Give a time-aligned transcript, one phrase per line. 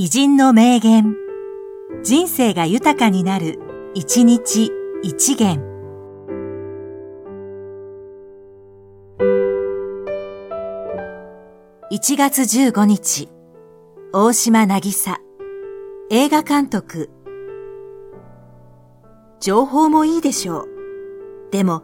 [0.00, 1.16] 偉人の名言。
[2.04, 3.58] 人生が豊かになる、
[3.94, 4.70] 一日
[5.02, 5.60] 一元。
[11.90, 13.28] 1月15日、
[14.12, 15.18] 大島渚、
[16.10, 17.10] 映画監督。
[19.40, 20.68] 情報もいいでしょう。
[21.50, 21.82] でも、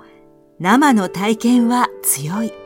[0.61, 2.64] 生の体験は強い。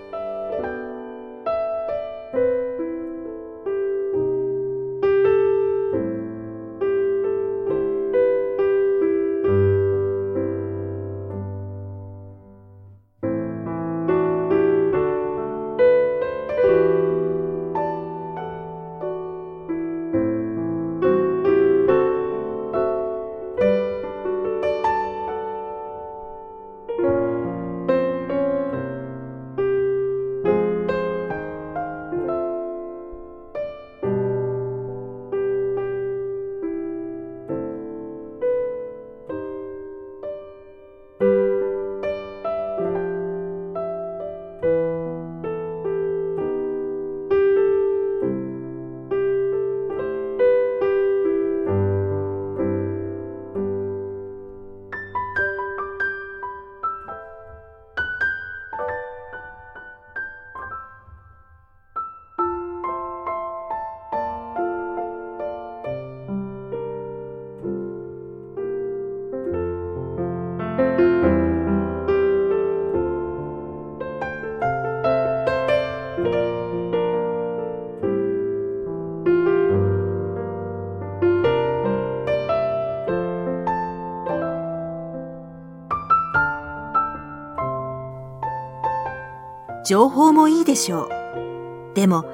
[89.88, 91.94] 情報もいいでしょう。
[91.94, 92.26] でも、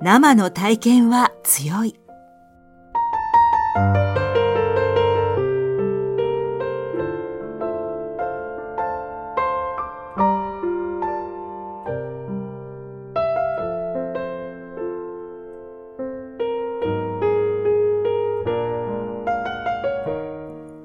[0.00, 1.96] 生の体験は強い。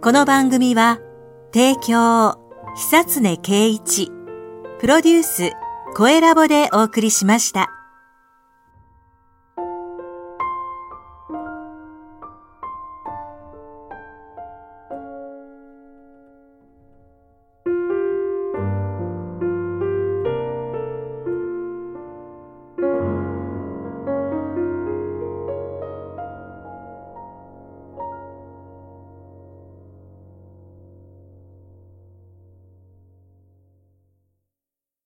[0.01, 1.00] この番組は、
[1.53, 2.39] 提供、
[2.75, 4.11] 久常圭一、
[4.79, 5.51] プロデュース、
[5.97, 7.76] 声ラボでお送りしました。